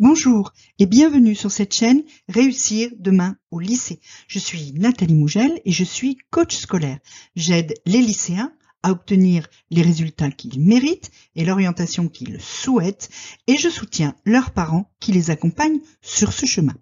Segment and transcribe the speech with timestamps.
[0.00, 4.00] Bonjour et bienvenue sur cette chaîne Réussir demain au lycée.
[4.26, 6.98] Je suis Nathalie Mougel et je suis coach scolaire.
[7.36, 8.52] J'aide les lycéens
[8.82, 13.08] à obtenir les résultats qu'ils méritent et l'orientation qu'ils souhaitent
[13.46, 16.74] et je soutiens leurs parents qui les accompagnent sur ce chemin.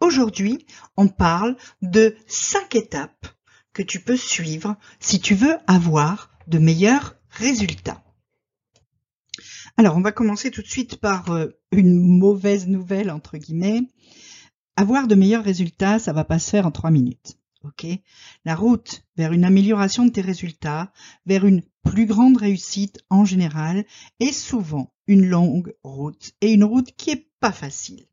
[0.00, 0.66] Aujourd'hui,
[0.96, 3.28] on parle de cinq étapes
[3.72, 8.02] que tu peux suivre si tu veux avoir de meilleurs résultats.
[9.76, 13.82] Alors, on va commencer tout de suite par euh, une mauvaise nouvelle, entre guillemets.
[14.76, 17.38] Avoir de meilleurs résultats, ça va pas se faire en trois minutes.
[17.64, 17.86] Ok?
[18.44, 20.92] La route vers une amélioration de tes résultats,
[21.26, 23.84] vers une plus grande réussite en général,
[24.20, 28.06] est souvent une longue route et une route qui est pas facile.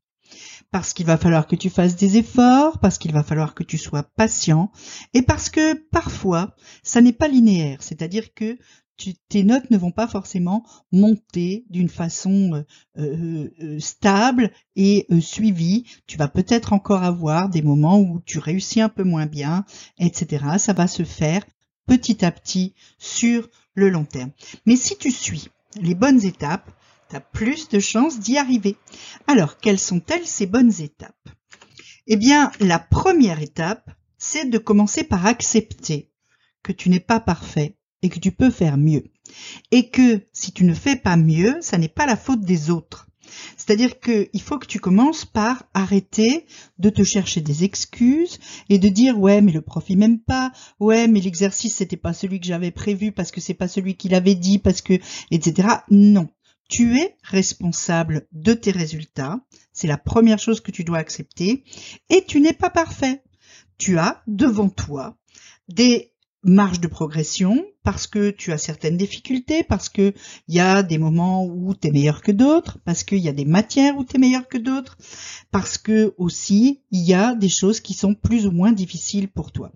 [0.71, 3.77] Parce qu'il va falloir que tu fasses des efforts, parce qu'il va falloir que tu
[3.77, 4.71] sois patient,
[5.13, 8.57] et parce que parfois, ça n'est pas linéaire, c'est-à-dire que
[9.29, 12.63] tes notes ne vont pas forcément monter d'une façon euh,
[12.97, 15.85] euh, euh, stable et suivie.
[16.07, 19.65] Tu vas peut-être encore avoir des moments où tu réussis un peu moins bien,
[19.99, 20.45] etc.
[20.57, 21.43] Ça va se faire
[21.87, 24.31] petit à petit sur le long terme.
[24.65, 25.49] Mais si tu suis
[25.81, 26.71] les bonnes étapes,
[27.09, 28.77] tu as plus de chances d'y arriver.
[29.27, 31.29] Alors, quelles sont-elles ces bonnes étapes?
[32.07, 36.11] Eh bien, la première étape, c'est de commencer par accepter
[36.63, 39.05] que tu n'es pas parfait et que tu peux faire mieux.
[39.71, 43.07] Et que si tu ne fais pas mieux, ça n'est pas la faute des autres.
[43.57, 46.45] C'est-à-dire qu'il faut que tu commences par arrêter
[46.77, 48.37] de te chercher des excuses
[48.69, 52.13] et de dire ouais mais le prof il m'aime pas, ouais mais l'exercice c'était pas
[52.13, 54.93] celui que j'avais prévu parce que c'est pas celui qu'il avait dit parce que
[55.31, 55.67] etc.
[55.89, 56.29] Non,
[56.69, 59.39] tu es responsable de tes résultats,
[59.73, 61.63] c'est la première chose que tu dois accepter
[62.09, 63.23] et tu n'es pas parfait.
[63.79, 65.17] Tu as devant toi
[65.67, 66.14] des
[66.45, 70.13] marge de progression parce que tu as certaines difficultés, parce que
[70.47, 73.33] il y a des moments où tu es meilleur que d'autres, parce qu'il y a
[73.33, 74.97] des matières où tu es meilleur que d'autres,
[75.51, 79.51] parce que aussi il y a des choses qui sont plus ou moins difficiles pour
[79.51, 79.71] toi.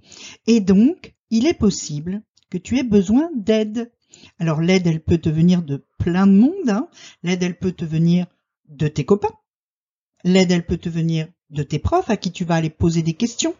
[0.47, 3.91] Et donc, il est possible que tu aies besoin d'aide.
[4.39, 6.69] Alors l'aide, elle peut te venir de plein de monde.
[6.69, 6.87] Hein.
[7.23, 8.25] L'aide, elle peut te venir
[8.67, 9.33] de tes copains.
[10.23, 13.13] L'aide, elle peut te venir de tes profs à qui tu vas aller poser des
[13.13, 13.55] questions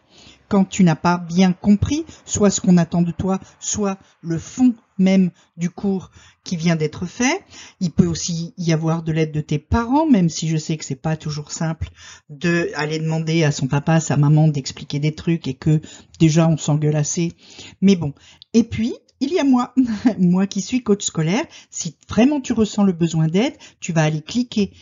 [0.50, 4.74] quand tu n'as pas bien compris soit ce qu'on attend de toi, soit le fond
[4.98, 6.10] même du cours
[6.44, 7.42] qui vient d'être fait.
[7.80, 10.84] Il peut aussi y avoir de l'aide de tes parents, même si je sais que
[10.84, 11.88] c'est pas toujours simple
[12.28, 15.80] de aller demander à son papa, à sa maman d'expliquer des trucs et que
[16.18, 17.32] déjà on s'engueule assez.
[17.80, 18.12] Mais bon.
[18.52, 19.74] Et puis, il y a moi,
[20.18, 21.44] moi qui suis coach scolaire.
[21.70, 24.72] Si vraiment tu ressens le besoin d'aide, tu vas aller cliquer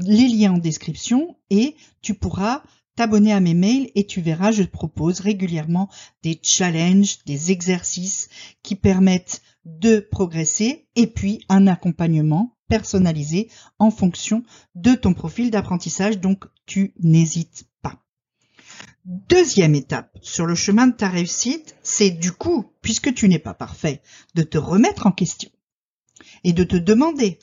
[0.00, 2.62] les liens en description et tu pourras
[2.96, 5.88] t'abonner à mes mails et tu verras, je te propose régulièrement
[6.22, 8.28] des challenges, des exercices
[8.62, 14.42] qui permettent de progresser et puis un accompagnement personnalisé en fonction
[14.74, 16.20] de ton profil d'apprentissage.
[16.20, 17.66] Donc, tu n'hésites.
[19.34, 23.52] Deuxième étape sur le chemin de ta réussite, c'est du coup, puisque tu n'es pas
[23.52, 24.00] parfait,
[24.36, 25.50] de te remettre en question
[26.44, 27.40] et de te demander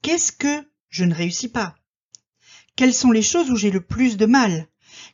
[0.00, 1.74] qu'est-ce que je ne réussis pas?
[2.76, 4.68] Quelles sont les choses où j'ai le plus de mal?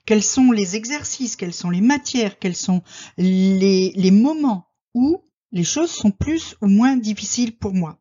[0.07, 2.85] Quels sont les exercices, quelles sont les matières, quels sont
[3.19, 5.21] les, moments où
[5.51, 7.99] les choses sont plus ou moins difficiles pour moi?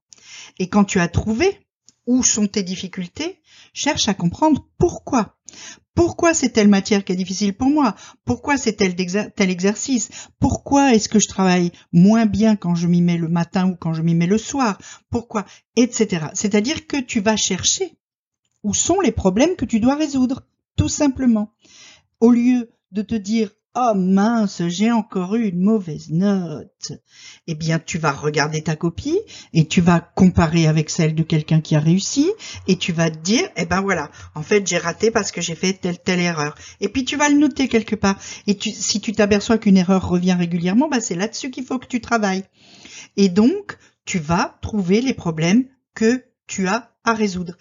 [0.60, 1.66] Et quand tu as trouvé
[2.06, 3.42] où sont tes difficultés,
[3.74, 5.40] cherche à comprendre pourquoi.
[5.96, 7.96] Pourquoi c'est telle matière qui est difficile pour moi?
[8.26, 8.96] Pourquoi c'est tel,
[9.50, 10.10] exercice?
[10.40, 13.94] Pourquoi est-ce que je travaille moins bien quand je m'y mets le matin ou quand
[13.94, 14.80] je m'y mets le soir?
[15.10, 15.46] Pourquoi?
[15.76, 16.28] Etc.
[16.34, 17.98] C'est-à-dire que tu vas chercher
[18.64, 21.54] où sont les problèmes que tu dois résoudre, tout simplement.
[22.20, 26.92] Au lieu de te dire Oh mince, j'ai encore eu une mauvaise note.
[27.48, 29.18] Eh bien, tu vas regarder ta copie
[29.52, 32.32] et tu vas comparer avec celle de quelqu'un qui a réussi
[32.68, 35.56] et tu vas te dire, eh ben voilà, en fait, j'ai raté parce que j'ai
[35.56, 36.54] fait telle, telle erreur.
[36.82, 38.20] Et puis, tu vas le noter quelque part.
[38.46, 42.00] Et si tu t'aperçois qu'une erreur revient régulièrement, bah, c'est là-dessus qu'il faut que tu
[42.00, 42.44] travailles.
[43.18, 47.58] Et donc, tu vas trouver les problèmes que tu as à résoudre.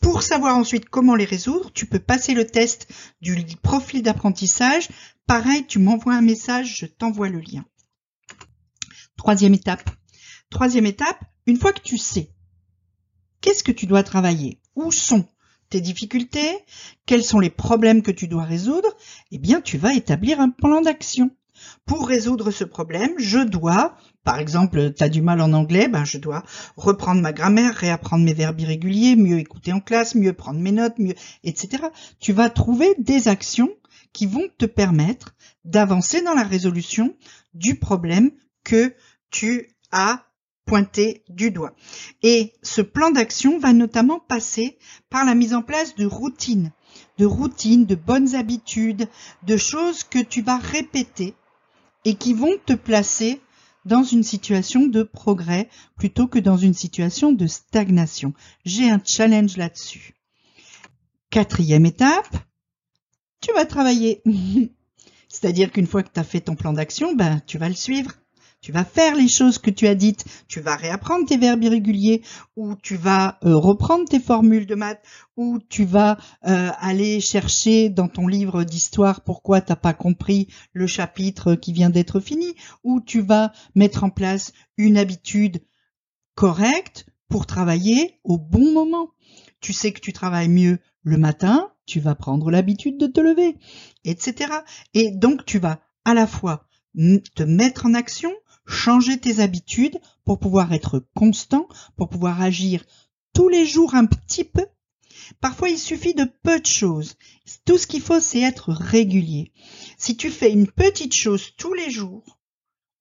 [0.00, 2.88] Pour savoir ensuite comment les résoudre, tu peux passer le test
[3.20, 4.88] du profil d'apprentissage.
[5.26, 7.64] Pareil, tu m'envoies un message, je t'envoie le lien.
[9.16, 9.90] Troisième étape.
[10.50, 12.30] Troisième étape, une fois que tu sais
[13.40, 15.26] qu'est-ce que tu dois travailler, où sont
[15.68, 16.58] tes difficultés,
[17.06, 18.88] quels sont les problèmes que tu dois résoudre,
[19.30, 21.30] eh bien tu vas établir un plan d'action.
[21.84, 26.04] Pour résoudre ce problème, je dois, par exemple, tu as du mal en anglais, ben
[26.04, 26.42] je dois
[26.76, 30.98] reprendre ma grammaire, réapprendre mes verbes irréguliers, mieux écouter en classe, mieux prendre mes notes,
[30.98, 31.14] mieux,
[31.44, 31.84] etc.
[32.20, 33.70] Tu vas trouver des actions
[34.12, 37.14] qui vont te permettre d'avancer dans la résolution
[37.54, 38.30] du problème
[38.64, 38.94] que
[39.30, 40.26] tu as
[40.66, 41.74] pointer du doigt.
[42.22, 46.72] Et ce plan d'action va notamment passer par la mise en place de routines,
[47.18, 49.08] de routines, de bonnes habitudes,
[49.44, 51.34] de choses que tu vas répéter
[52.06, 53.40] et qui vont te placer
[53.84, 58.32] dans une situation de progrès plutôt que dans une situation de stagnation.
[58.64, 60.14] J'ai un challenge là-dessus.
[61.30, 62.36] Quatrième étape,
[63.40, 64.22] tu vas travailler.
[65.28, 68.12] C'est-à-dire qu'une fois que tu as fait ton plan d'action, ben, tu vas le suivre.
[68.66, 72.22] Tu vas faire les choses que tu as dites, tu vas réapprendre tes verbes irréguliers,
[72.56, 76.18] ou tu vas euh, reprendre tes formules de maths, ou tu vas
[76.48, 81.90] euh, aller chercher dans ton livre d'histoire pourquoi t'as pas compris le chapitre qui vient
[81.90, 85.62] d'être fini, ou tu vas mettre en place une habitude
[86.34, 89.10] correcte pour travailler au bon moment.
[89.60, 93.58] Tu sais que tu travailles mieux le matin, tu vas prendre l'habitude de te lever,
[94.04, 94.52] etc.
[94.92, 96.66] Et donc tu vas à la fois
[97.34, 98.32] te mettre en action,
[98.66, 102.84] changer tes habitudes pour pouvoir être constant, pour pouvoir agir
[103.32, 104.66] tous les jours un petit peu.
[105.40, 107.16] Parfois, il suffit de peu de choses.
[107.64, 109.52] Tout ce qu'il faut, c'est être régulier.
[109.98, 112.38] Si tu fais une petite chose tous les jours,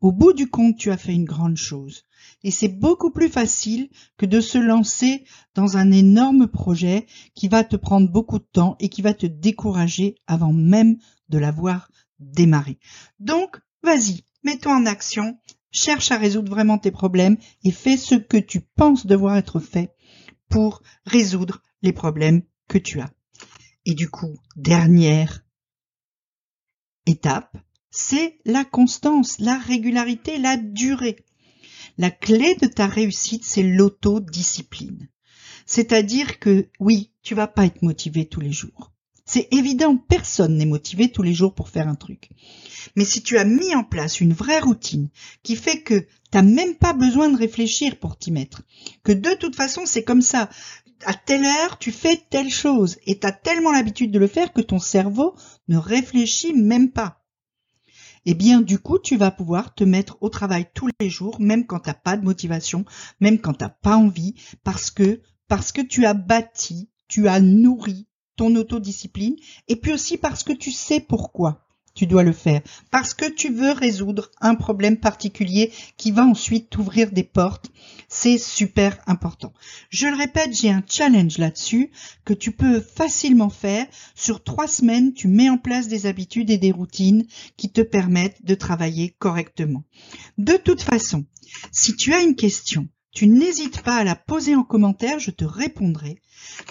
[0.01, 2.03] au bout du compte, tu as fait une grande chose.
[2.43, 5.25] Et c'est beaucoup plus facile que de se lancer
[5.55, 9.25] dans un énorme projet qui va te prendre beaucoup de temps et qui va te
[9.25, 10.97] décourager avant même
[11.29, 11.89] de l'avoir
[12.19, 12.77] démarré.
[13.19, 15.37] Donc, vas-y, mets-toi en action,
[15.71, 19.93] cherche à résoudre vraiment tes problèmes et fais ce que tu penses devoir être fait
[20.47, 23.11] pour résoudre les problèmes que tu as.
[23.85, 25.43] Et du coup, dernière
[27.05, 27.57] étape,
[27.91, 31.17] c'est la constance, la régularité, la durée.
[31.97, 35.09] La clé de ta réussite, c'est l'autodiscipline.
[35.65, 38.94] C'est-à-dire que oui, tu vas pas être motivé tous les jours.
[39.27, 42.29] C'est évident, personne n'est motivé tous les jours pour faire un truc.
[42.95, 45.09] Mais si tu as mis en place une vraie routine
[45.41, 48.61] qui fait que tu n'as même pas besoin de réfléchir pour t'y mettre,
[49.03, 50.49] que de toute façon c'est comme ça,
[51.05, 54.53] à telle heure tu fais telle chose et tu as tellement l'habitude de le faire
[54.53, 55.35] que ton cerveau
[55.67, 57.25] ne réfléchit même pas.
[58.27, 61.67] Eh bien, du coup, tu vas pouvoir te mettre au travail tous les jours, même
[61.67, 62.83] quand tu n'as pas de motivation,
[63.19, 64.33] même quand tu n'as pas envie,
[64.63, 69.35] parce que, parce que tu as bâti, tu as nourri ton autodiscipline
[69.67, 71.65] et puis aussi parce que tu sais pourquoi
[71.95, 72.61] tu dois le faire
[72.91, 77.71] parce que tu veux résoudre un problème particulier qui va ensuite t'ouvrir des portes.
[78.07, 79.53] C'est super important.
[79.89, 81.89] Je le répète, j'ai un challenge là-dessus
[82.23, 83.87] que tu peux facilement faire.
[84.13, 87.25] Sur trois semaines, tu mets en place des habitudes et des routines
[87.57, 89.83] qui te permettent de travailler correctement.
[90.37, 91.25] De toute façon,
[91.71, 95.45] si tu as une question, tu n'hésites pas à la poser en commentaire, je te
[95.45, 96.21] répondrai.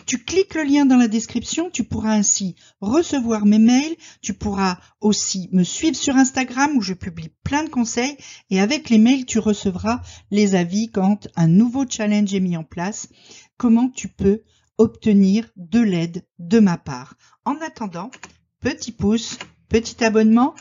[0.07, 4.79] Tu cliques le lien dans la description, tu pourras ainsi recevoir mes mails, tu pourras
[5.01, 8.17] aussi me suivre sur Instagram où je publie plein de conseils
[8.51, 12.65] et avec les mails tu recevras les avis quand un nouveau challenge est mis en
[12.65, 13.09] place,
[13.57, 14.43] comment tu peux
[14.77, 17.15] obtenir de l'aide de ma part.
[17.47, 18.11] En attendant,
[18.61, 19.39] petit pouce,
[19.71, 20.55] petit abonnement,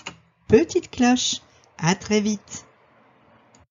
[0.48, 1.42] petite cloche.
[1.78, 2.66] À très vite.